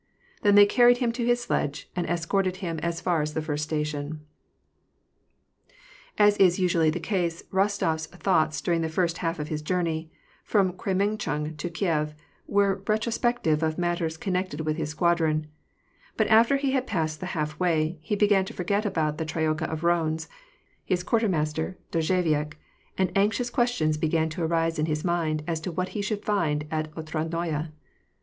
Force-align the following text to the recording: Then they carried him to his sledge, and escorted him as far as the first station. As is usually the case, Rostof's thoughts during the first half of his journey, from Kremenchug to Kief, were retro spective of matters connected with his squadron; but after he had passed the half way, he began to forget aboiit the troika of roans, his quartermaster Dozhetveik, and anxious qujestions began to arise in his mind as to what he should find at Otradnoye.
Then 0.41 0.55
they 0.55 0.65
carried 0.65 0.97
him 0.97 1.11
to 1.11 1.25
his 1.27 1.43
sledge, 1.43 1.87
and 1.95 2.09
escorted 2.09 2.55
him 2.55 2.79
as 2.79 2.99
far 2.99 3.21
as 3.21 3.35
the 3.35 3.41
first 3.43 3.63
station. 3.63 4.25
As 6.17 6.35
is 6.37 6.57
usually 6.57 6.89
the 6.89 6.99
case, 6.99 7.43
Rostof's 7.53 8.07
thoughts 8.07 8.61
during 8.61 8.81
the 8.81 8.89
first 8.89 9.19
half 9.19 9.37
of 9.37 9.49
his 9.49 9.61
journey, 9.61 10.09
from 10.43 10.73
Kremenchug 10.73 11.55
to 11.55 11.69
Kief, 11.69 12.15
were 12.47 12.81
retro 12.87 13.11
spective 13.11 13.61
of 13.61 13.77
matters 13.77 14.17
connected 14.17 14.61
with 14.61 14.75
his 14.75 14.89
squadron; 14.89 15.45
but 16.17 16.25
after 16.29 16.57
he 16.57 16.71
had 16.71 16.87
passed 16.87 17.19
the 17.19 17.27
half 17.37 17.59
way, 17.59 17.99
he 18.01 18.15
began 18.15 18.43
to 18.45 18.55
forget 18.55 18.85
aboiit 18.85 19.17
the 19.19 19.25
troika 19.25 19.65
of 19.69 19.83
roans, 19.83 20.27
his 20.83 21.03
quartermaster 21.03 21.77
Dozhetveik, 21.91 22.53
and 22.97 23.15
anxious 23.15 23.51
qujestions 23.51 23.99
began 24.01 24.29
to 24.29 24.41
arise 24.41 24.79
in 24.79 24.87
his 24.87 25.05
mind 25.05 25.43
as 25.45 25.61
to 25.61 25.71
what 25.71 25.89
he 25.89 26.01
should 26.01 26.25
find 26.25 26.65
at 26.71 26.89
Otradnoye. 26.95 27.69